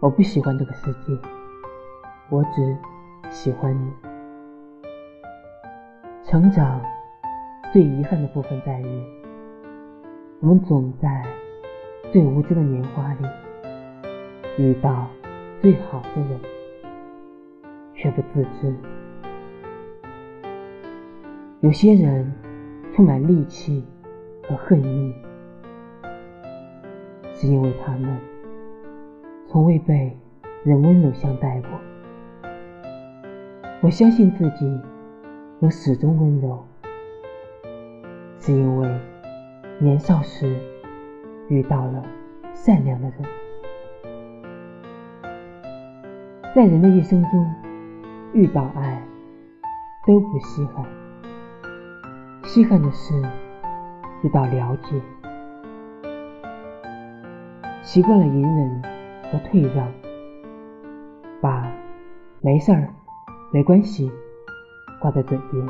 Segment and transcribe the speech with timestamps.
[0.00, 1.12] 我不喜欢这个世界，
[2.30, 2.76] 我只
[3.30, 3.92] 喜欢你。
[6.22, 6.80] 成长
[7.72, 9.02] 最遗憾的部分在于，
[10.38, 11.26] 我们总在
[12.12, 13.26] 最无知的年华里
[14.56, 15.08] 遇到
[15.60, 16.40] 最好的人，
[17.92, 18.72] 却不自知。
[21.58, 22.32] 有些人
[22.94, 23.84] 充满戾气
[24.48, 25.12] 和恨意，
[27.34, 28.16] 是因为他们。
[29.50, 30.14] 从未被
[30.62, 31.70] 人温柔相待过。
[33.80, 34.80] 我相信自己
[35.60, 36.62] 我始终温柔，
[38.38, 38.86] 是因为
[39.78, 40.54] 年少时
[41.48, 42.04] 遇到了
[42.52, 43.16] 善良的人。
[46.54, 47.54] 在人的一生中，
[48.34, 49.02] 遇到爱
[50.06, 50.84] 都不稀罕，
[52.44, 53.14] 稀罕的是
[54.22, 55.00] 遇到了解。
[57.80, 58.97] 习惯了隐忍。
[59.30, 59.86] 和退让，
[61.40, 61.70] 把
[62.40, 62.88] “没事儿，
[63.52, 64.10] 没关系”
[65.00, 65.66] 挂在嘴边，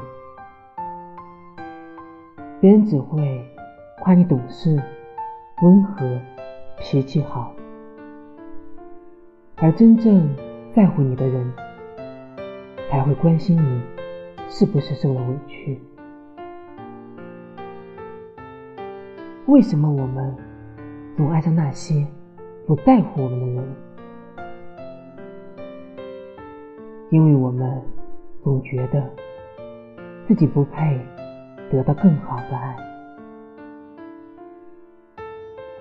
[2.60, 3.44] 别人只会
[4.00, 4.80] 夸你懂事、
[5.62, 6.20] 温和、
[6.78, 7.52] 脾气好，
[9.56, 10.28] 而真正
[10.74, 11.52] 在乎你的人
[12.90, 13.83] 才会关心你
[14.48, 15.80] 是不是受了委屈。
[19.46, 20.36] 为什么我们
[21.16, 22.06] 总爱上那些？
[22.69, 23.64] 不在乎我们的人，
[27.08, 27.83] 因为我们
[28.44, 29.02] 总觉得
[30.27, 31.00] 自己不配
[31.70, 32.77] 得到更好的爱。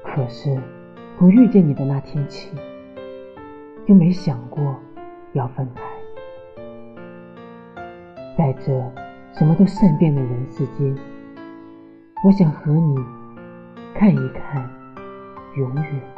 [0.01, 0.57] 可是
[1.19, 2.55] 从遇见你的那天起，
[3.85, 4.73] 就没想过
[5.33, 5.81] 要分开。
[8.37, 8.71] 在这
[9.33, 10.95] 什么都善变的人世间，
[12.23, 12.95] 我想和你
[13.93, 14.69] 看一看
[15.57, 16.16] 永远。